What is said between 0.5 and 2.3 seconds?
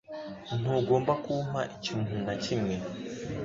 Ntugomba kumpa ikintu